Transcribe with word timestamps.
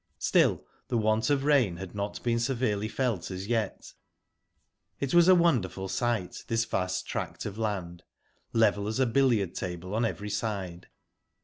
Still, 0.17 0.65
the 0.87 0.97
want 0.97 1.29
of 1.29 1.43
rain 1.43 1.77
had 1.77 1.93
not 1.93 2.23
been 2.23 2.39
severely 2.39 2.87
felt 2.87 3.29
as 3.29 3.45
yet. 3.45 3.93
It 4.99 5.13
was 5.13 5.27
a 5.27 5.35
wonderful 5.35 5.87
sight, 5.87 6.43
this 6.47 6.65
vast 6.65 7.05
tract 7.05 7.45
of 7.45 7.59
land, 7.59 8.01
level 8.51 8.87
as 8.87 8.99
a 8.99 9.05
billiard 9.05 9.53
table 9.53 9.93
on 9.93 10.03
every 10.03 10.31
side. 10.31 10.87